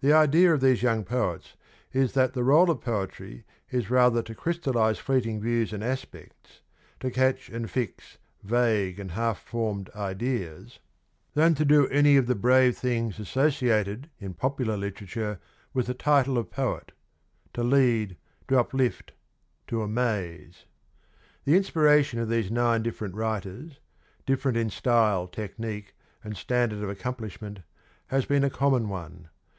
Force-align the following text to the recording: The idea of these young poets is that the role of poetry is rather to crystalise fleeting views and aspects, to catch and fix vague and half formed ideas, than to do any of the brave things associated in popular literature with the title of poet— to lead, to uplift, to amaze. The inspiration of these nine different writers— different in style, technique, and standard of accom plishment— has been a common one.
The 0.00 0.14
idea 0.14 0.54
of 0.54 0.62
these 0.62 0.82
young 0.82 1.04
poets 1.04 1.52
is 1.92 2.14
that 2.14 2.32
the 2.32 2.42
role 2.42 2.70
of 2.70 2.80
poetry 2.80 3.44
is 3.70 3.90
rather 3.90 4.22
to 4.22 4.34
crystalise 4.34 4.96
fleeting 4.96 5.42
views 5.42 5.74
and 5.74 5.84
aspects, 5.84 6.62
to 7.00 7.10
catch 7.10 7.50
and 7.50 7.70
fix 7.70 8.16
vague 8.42 8.98
and 8.98 9.10
half 9.10 9.38
formed 9.40 9.90
ideas, 9.94 10.78
than 11.34 11.54
to 11.56 11.66
do 11.66 11.86
any 11.88 12.16
of 12.16 12.26
the 12.26 12.34
brave 12.34 12.78
things 12.78 13.18
associated 13.18 14.08
in 14.18 14.32
popular 14.32 14.78
literature 14.78 15.38
with 15.74 15.86
the 15.88 15.92
title 15.92 16.38
of 16.38 16.50
poet— 16.50 16.92
to 17.52 17.62
lead, 17.62 18.16
to 18.48 18.58
uplift, 18.58 19.12
to 19.66 19.82
amaze. 19.82 20.64
The 21.44 21.54
inspiration 21.58 22.18
of 22.18 22.30
these 22.30 22.50
nine 22.50 22.82
different 22.82 23.14
writers— 23.14 23.78
different 24.24 24.56
in 24.56 24.70
style, 24.70 25.28
technique, 25.28 25.94
and 26.24 26.34
standard 26.34 26.82
of 26.82 26.88
accom 26.88 27.18
plishment— 27.18 27.62
has 28.06 28.24
been 28.24 28.42
a 28.44 28.48
common 28.48 28.88
one. 28.88 29.28